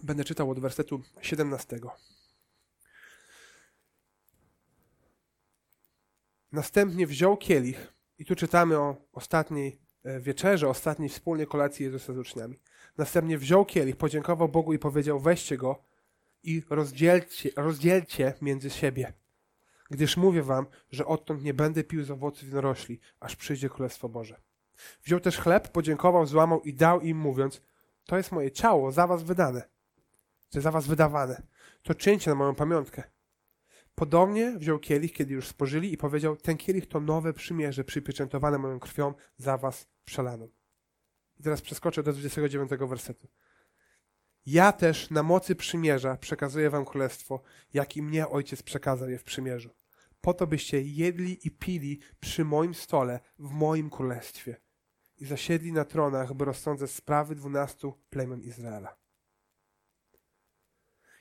[0.07, 1.81] Będę czytał od wersetu 17.
[6.53, 12.19] Następnie wziął kielich, i tu czytamy o ostatniej e, wieczerze, ostatniej wspólnej kolacji Jezusa z
[12.19, 12.61] uczniami.
[12.99, 15.83] Następnie wziął kielich, podziękował Bogu i powiedział: Weźcie go
[16.43, 19.13] i rozdzielcie, rozdzielcie między siebie.
[19.91, 24.41] Gdyż mówię wam, że odtąd nie będę pił z owoców winorośli, aż przyjdzie Królestwo Boże.
[25.05, 27.63] Wziął też chleb, podziękował, złamał i dał im, mówiąc:
[28.05, 29.76] To jest moje ciało, za was wydane
[30.55, 31.43] że za was wydawane.
[31.83, 33.03] To czyńcie na moją pamiątkę.
[33.95, 38.81] Podobnie wziął kielich, kiedy już spożyli i powiedział, ten kielich to nowe przymierze przypieczętowane moją
[38.81, 40.49] krwią za was przelaną.
[41.37, 43.29] I teraz przeskoczę do 29 wersetu.
[44.47, 47.43] Ja też na mocy przymierza przekazuję wam królestwo,
[47.75, 49.71] jak i mnie ojciec przekazał je w przymierzu.
[50.21, 54.57] Po to byście jedli i pili przy moim stole w moim królestwie
[55.19, 58.97] i zasiedli na tronach, by rozsądzać sprawy dwunastu plemion Izraela.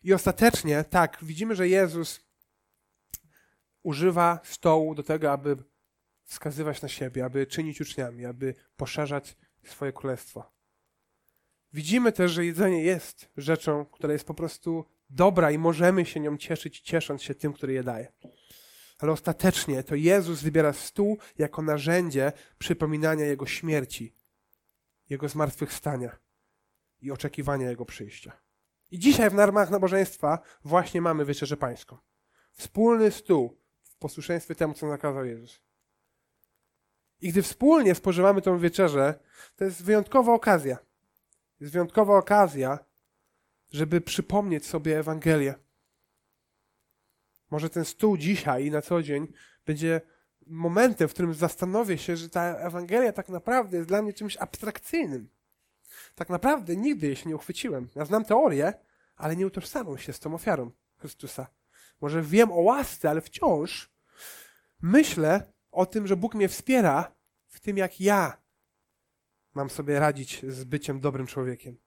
[0.05, 2.19] I ostatecznie, tak, widzimy, że Jezus
[3.83, 5.57] używa stołu do tego, aby
[6.23, 10.51] wskazywać na siebie, aby czynić uczniami, aby poszerzać swoje królestwo.
[11.73, 16.37] Widzimy też, że jedzenie jest rzeczą, która jest po prostu dobra i możemy się nią
[16.37, 18.11] cieszyć, ciesząc się tym, który je daje.
[18.99, 24.15] Ale ostatecznie to Jezus wybiera stół jako narzędzie przypominania Jego śmierci,
[25.09, 26.17] Jego zmartwychwstania
[27.01, 28.44] i oczekiwania Jego przyjścia.
[28.95, 31.97] I dzisiaj w normach nabożeństwa właśnie mamy wieczerzę pańską.
[32.51, 35.61] Wspólny stół w posłuszeństwie temu, co nakazał Jezus.
[37.21, 39.19] I gdy wspólnie spożywamy tę wieczerzę,
[39.55, 40.77] to jest wyjątkowa okazja.
[41.59, 42.79] Jest wyjątkowa okazja,
[43.71, 45.55] żeby przypomnieć sobie Ewangelię.
[47.51, 49.27] Może ten stół dzisiaj i na co dzień
[49.65, 50.01] będzie
[50.47, 55.29] momentem, w którym zastanowię się, że ta Ewangelia tak naprawdę jest dla mnie czymś abstrakcyjnym.
[56.15, 57.89] Tak naprawdę nigdy jej się nie uchwyciłem.
[57.95, 58.73] Ja znam teorię,
[59.15, 61.47] ale nie utożsamiam się z tą ofiarą Chrystusa.
[62.01, 63.91] Może wiem o łasce, ale wciąż
[64.81, 67.15] myślę o tym, że Bóg mnie wspiera
[67.47, 68.37] w tym, jak ja
[69.53, 71.77] mam sobie radzić z byciem dobrym człowiekiem.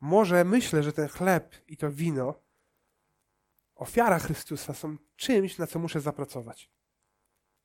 [0.00, 2.42] Może myślę, że ten chleb i to wino,
[3.74, 6.70] ofiara Chrystusa są czymś, na co muszę zapracować.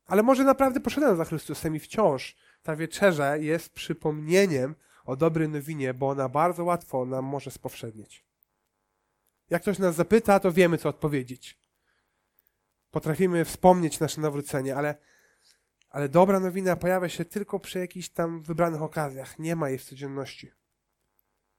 [0.05, 5.93] Ale może naprawdę poszedłem za Chrystusem i wciąż ta wieczerza jest przypomnieniem o dobrej nowinie,
[5.93, 8.25] bo ona bardzo łatwo nam może spowszednieć.
[9.49, 11.59] Jak ktoś nas zapyta, to wiemy, co odpowiedzieć.
[12.91, 14.95] Potrafimy wspomnieć nasze nawrócenie, ale,
[15.89, 19.39] ale dobra nowina pojawia się tylko przy jakichś tam wybranych okazjach.
[19.39, 20.51] Nie ma jej w codzienności.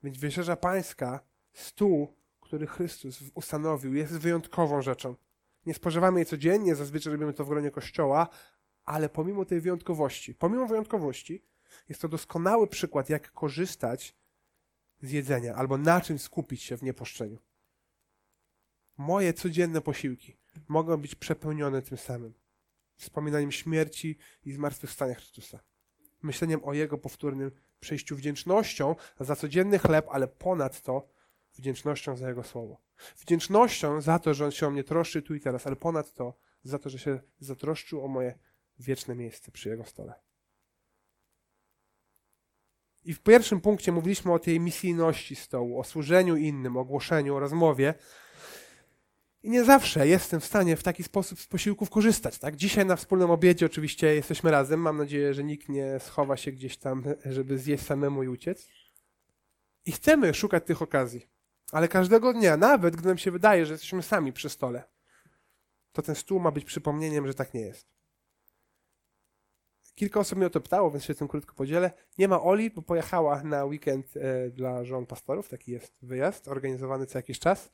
[0.02, 1.20] Więc wieczerza pańska,
[1.52, 5.14] stół, który Chrystus ustanowił, jest wyjątkową rzeczą.
[5.66, 8.28] Nie spożywamy jej codziennie, zazwyczaj robimy to w gronie kościoła,
[8.84, 11.42] ale pomimo tej wyjątkowości, pomimo wyjątkowości,
[11.88, 14.16] jest to doskonały przykład, jak korzystać
[15.02, 17.38] z jedzenia albo na czym skupić się w nieposzczeniu.
[18.96, 20.36] Moje codzienne posiłki
[20.68, 22.34] mogą być przepełnione tym samym.
[22.96, 25.60] Wspominaniem śmierci i zmartwychwstania Chrystusa.
[26.22, 31.08] Myśleniem o Jego powtórnym przejściu wdzięcznością za codzienny chleb, ale ponadto
[31.54, 32.80] wdzięcznością za Jego słowo.
[33.16, 36.78] Wdzięcznością za to, że On się o mnie troszczy tu i teraz, ale ponadto za
[36.78, 38.38] to, że się zatroszczył o moje
[38.78, 40.25] wieczne miejsce przy Jego stole.
[43.06, 47.40] I w pierwszym punkcie mówiliśmy o tej misyjności stołu, o służeniu innym, o głoszeniu, o
[47.40, 47.94] rozmowie.
[49.42, 52.38] I nie zawsze jestem w stanie w taki sposób z posiłków korzystać.
[52.38, 52.56] Tak?
[52.56, 54.80] Dzisiaj na wspólnym obiedzie oczywiście jesteśmy razem.
[54.80, 58.68] Mam nadzieję, że nikt nie schowa się gdzieś tam, żeby zjeść samemu i uciec.
[59.84, 61.26] I chcemy szukać tych okazji.
[61.72, 64.84] Ale każdego dnia, nawet gdy nam się wydaje, że jesteśmy sami przy stole,
[65.92, 67.95] to ten stół ma być przypomnieniem, że tak nie jest.
[69.96, 71.90] Kilka osób mnie o to pytało, więc się tym krótko podzielę.
[72.18, 77.06] Nie ma Oli, bo pojechała na weekend e, dla żon pastorów, taki jest wyjazd, organizowany
[77.06, 77.70] co jakiś czas.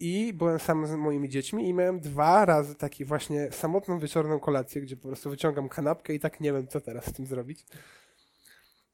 [0.00, 4.82] I byłem sam z moimi dziećmi i miałem dwa razy taki właśnie samotną wieczorną kolację,
[4.82, 7.66] gdzie po prostu wyciągam kanapkę i tak nie wiem, co teraz z tym zrobić.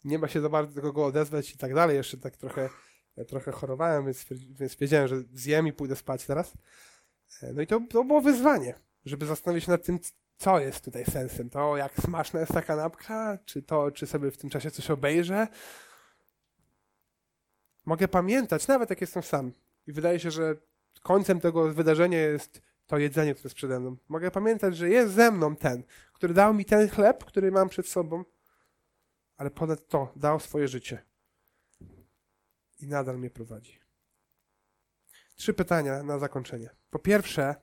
[0.04, 1.96] Nie ma się za bardzo do kogo odezwać i tak dalej.
[1.96, 2.68] Jeszcze tak trochę,
[3.28, 6.52] trochę chorowałem, więc, więc wiedziałem, że zjem i pójdę spać teraz.
[7.42, 8.74] E, no i to, to było wyzwanie,
[9.04, 9.98] żeby zastanowić się nad tym,
[10.38, 11.50] co jest tutaj sensem?
[11.50, 13.38] To, jak smaczna jest ta kanapka?
[13.44, 15.46] Czy to, czy sobie w tym czasie coś obejrzę?
[17.86, 19.52] Mogę pamiętać, nawet jak jestem sam.
[19.86, 20.56] I wydaje się, że
[21.02, 23.96] końcem tego wydarzenia jest to jedzenie, które jest przede mną.
[24.08, 27.88] Mogę pamiętać, że jest ze mną ten, który dał mi ten chleb, który mam przed
[27.88, 28.24] sobą,
[29.36, 31.02] ale ponad to dał swoje życie.
[32.80, 33.80] I nadal mnie prowadzi.
[35.36, 36.70] Trzy pytania na zakończenie.
[36.90, 37.54] Po pierwsze,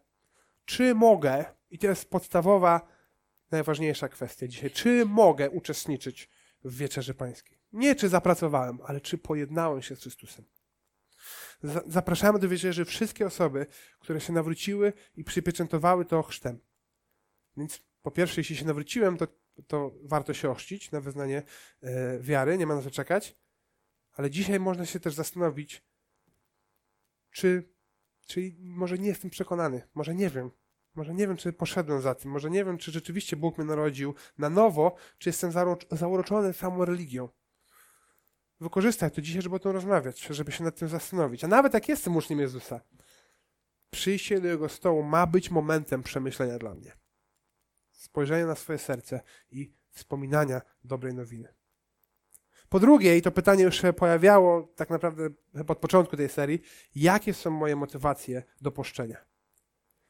[0.65, 2.87] czy mogę, i to jest podstawowa,
[3.51, 6.29] najważniejsza kwestia dzisiaj, czy mogę uczestniczyć
[6.63, 7.57] w wieczerzy pańskiej?
[7.73, 10.45] Nie czy zapracowałem, ale czy pojednałem się z Chrystusem.
[11.85, 13.65] Zapraszamy do wieczerzy wszystkie osoby,
[13.99, 16.59] które się nawróciły i przypieczętowały to chrztem.
[17.57, 19.27] Więc po pierwsze, jeśli się nawróciłem, to,
[19.67, 21.43] to warto się ochrzcić na wyznanie
[21.81, 23.35] e, wiary, nie ma na co czekać.
[24.13, 25.83] Ale dzisiaj można się też zastanowić,
[27.31, 27.69] czy,
[28.25, 30.51] czy może nie jestem przekonany, może nie wiem,
[30.95, 34.15] może nie wiem, czy poszedłem za tym, może nie wiem, czy rzeczywiście Bóg mnie narodził
[34.37, 35.51] na nowo, czy jestem
[35.91, 37.29] zauroczony samą religią.
[38.59, 41.43] Wykorzystaj to dzisiaj, żeby o tym rozmawiać, żeby się nad tym zastanowić.
[41.43, 42.81] A nawet jak jestem uczniem Jezusa,
[43.89, 46.91] przyjście do Jego stołu ma być momentem przemyślenia dla mnie.
[47.91, 51.53] Spojrzenia na swoje serce i wspominania dobrej nowiny.
[52.69, 55.29] Po drugie, i to pytanie już się pojawiało tak naprawdę
[55.67, 56.61] od początku tej serii,
[56.95, 59.34] jakie są moje motywacje do poszczenia?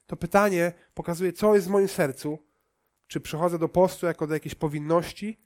[0.06, 2.40] To pytanie pokazuje, co jest w moim sercu,
[3.08, 5.38] czy przychodzę do postu jako do jakiejś powinności,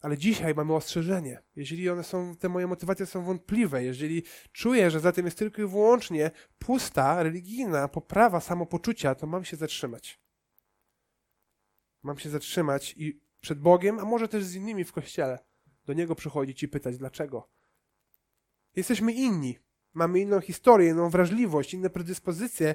[0.00, 1.42] ale dzisiaj mamy ostrzeżenie.
[1.56, 5.62] Jeżeli one są, te moje motywacje są wątpliwe, jeżeli czuję, że za tym jest tylko
[5.62, 10.20] i wyłącznie pusta, religijna poprawa samopoczucia, to mam się zatrzymać.
[12.02, 15.38] Mam się zatrzymać i przed Bogiem, a może też z innymi w kościele,
[15.84, 17.50] do Niego przychodzić i pytać, dlaczego.
[18.76, 19.58] Jesteśmy inni.
[19.94, 22.74] Mamy inną historię, inną wrażliwość, inne predyspozycje.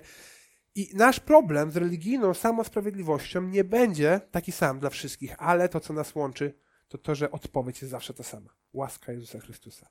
[0.75, 5.93] I nasz problem z religijną samosprawiedliwością nie będzie taki sam dla wszystkich, ale to, co
[5.93, 6.53] nas łączy,
[6.87, 8.49] to to, że odpowiedź jest zawsze ta sama.
[8.73, 9.89] Łaska Jezusa Chrystusa.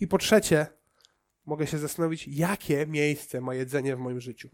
[0.00, 0.66] I po trzecie,
[1.46, 4.48] mogę się zastanowić, jakie miejsce ma jedzenie w moim życiu.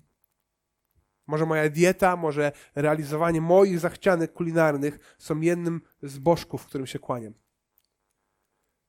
[1.27, 7.35] Może moja dieta, może realizowanie moich zachcianek kulinarnych są jednym z bożków, którym się kłaniam.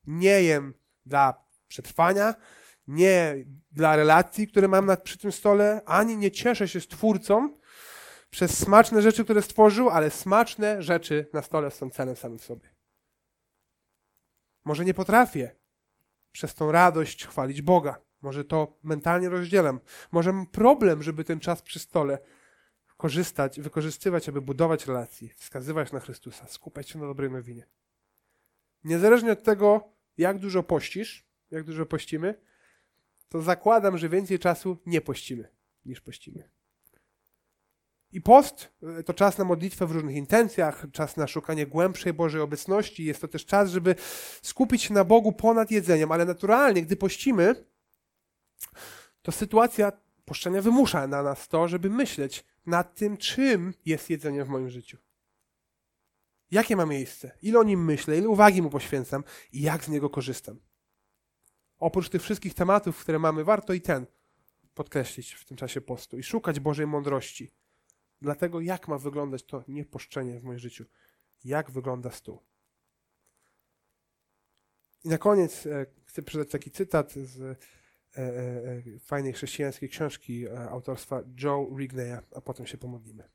[0.07, 0.73] Nie jem
[1.05, 2.35] dla przetrwania,
[2.87, 3.35] nie
[3.71, 7.53] dla relacji, które mam na, przy tym stole, ani nie cieszę się z Twórcą,
[8.29, 12.69] przez smaczne rzeczy, które stworzył, ale smaczne rzeczy na stole są celem samym w sobie.
[14.65, 15.55] Może nie potrafię
[16.31, 18.01] przez tą radość chwalić Boga.
[18.21, 19.79] Może to mentalnie rozdzielam.
[20.11, 22.19] Może mam problem, żeby ten czas przy stole
[22.97, 27.67] korzystać, wykorzystywać, aby budować relacje, wskazywać na Chrystusa, skupiać się na dobrej nowinie.
[28.83, 32.41] Niezależnie od tego, jak dużo pościsz, jak dużo pościmy,
[33.31, 35.47] to zakładam, że więcej czasu nie pościmy
[35.85, 36.49] niż pościmy.
[38.11, 42.41] I post e, to czas na modlitwę w różnych intencjach, czas na szukanie głębszej Bożej
[42.41, 43.05] obecności.
[43.05, 43.95] Jest to też czas, żeby
[44.41, 47.65] skupić się na Bogu ponad jedzeniem, ale naturalnie, gdy pościmy,
[49.21, 49.91] to sytuacja
[50.25, 54.97] poszczenia wymusza na nas to, żeby myśleć nad tym, czym jest jedzenie w moim życiu.
[56.51, 57.31] Jakie ma miejsce?
[57.41, 58.17] Ile o nim myślę?
[58.17, 59.23] Ile uwagi mu poświęcam?
[59.51, 60.59] I jak z niego korzystam?
[61.81, 64.05] Oprócz tych wszystkich tematów, które mamy, warto i ten
[64.73, 67.51] podkreślić w tym czasie postu i szukać Bożej mądrości
[68.21, 70.85] Dlatego jak ma wyglądać to nieposzczenie w moim życiu?
[71.43, 72.39] Jak wygląda stół?
[75.03, 77.55] I na koniec e, chcę przeczytać taki cytat z e,
[78.17, 83.29] e, e fajnej chrześcijańskiej książki e, autorstwa Joe Rigneya, a potem się pomodlimy.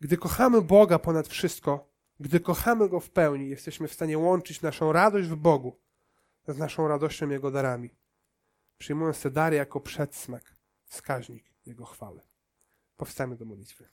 [0.00, 4.92] Gdy kochamy Boga ponad wszystko, gdy kochamy Go w pełni, jesteśmy w stanie łączyć naszą
[4.92, 5.80] radość w Bogu
[6.54, 7.90] z naszą radością Jego darami,
[8.78, 12.20] przyjmując te dary jako przedsmak, wskaźnik Jego chwały.
[12.96, 13.88] Powstajmy do modlitwy.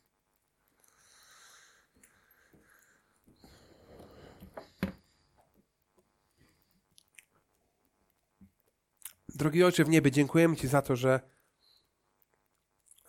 [9.36, 11.20] Drogi Ojcze w niebie, dziękujemy Ci za to, że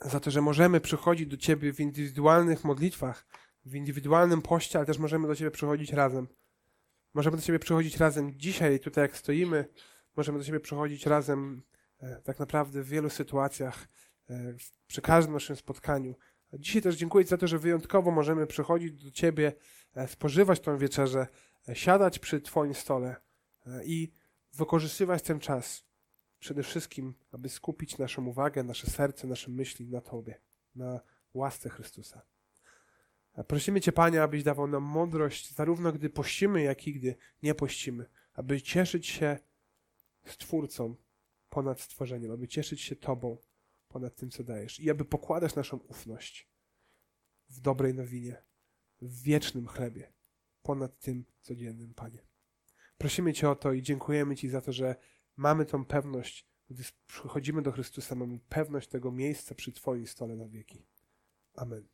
[0.01, 3.27] za to, że możemy przychodzić do Ciebie w indywidualnych modlitwach,
[3.65, 6.29] w indywidualnym poście, ale też możemy do Ciebie przychodzić razem.
[7.15, 9.69] Możemy do Ciebie przychodzić razem dzisiaj, tutaj jak stoimy,
[10.17, 11.63] możemy do Ciebie przychodzić razem
[12.01, 13.89] e, tak naprawdę w wielu sytuacjach.
[14.31, 14.55] E,
[14.87, 16.15] przy każdym naszym spotkaniu.
[16.53, 19.53] Dzisiaj też dziękuję za to, że wyjątkowo możemy przychodzić do Ciebie,
[19.95, 21.27] e, spożywać tą wieczerzę,
[21.73, 23.17] siadać przy Twoim stole
[23.85, 24.13] i
[24.53, 25.85] wykorzystywać ten czas
[26.39, 30.41] przede wszystkim, aby skupić naszą uwagę, nasze serce, nasze myśli na Tobie,
[30.75, 31.01] na
[31.35, 32.23] łasce Chrystusa.
[33.43, 38.07] Prosimy Cię, Panie, abyś dawał nam mądrość, zarówno gdy pościmy, jak i gdy nie pościmy,
[38.35, 39.39] aby cieszyć się
[40.25, 40.97] Stwórcą
[41.49, 43.39] ponad stworzeniem, aby cieszyć się Tobą,
[43.89, 44.81] ponad tym, co dajesz.
[44.81, 46.49] I aby pokładać naszą ufność
[47.49, 48.43] w dobrej nowinie,
[49.03, 50.13] w wiecznym chlebie,
[50.63, 52.27] ponad tym codziennym, Panie.
[52.99, 54.97] Prosimy Cię o to i dziękujemy Ci za to, że
[55.37, 60.49] mamy tą pewność, gdy przychodzimy do Chrystusa, mamy pewność tego miejsca przy Twoim stole na
[60.49, 60.87] wieki.
[61.55, 61.94] Amen.